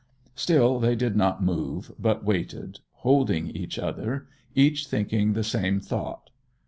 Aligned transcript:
Still 0.33 0.79
they 0.79 0.95
did 0.95 1.15
not 1.15 1.43
move, 1.43 1.91
but 1.99 2.25
waited, 2.25 2.79
holding 2.89 3.51
each 3.51 3.77
other, 3.77 4.25
each 4.55 4.87
thinking 4.87 5.33
the 5.33 5.43
same 5.43 5.79
thought. 5.79 6.31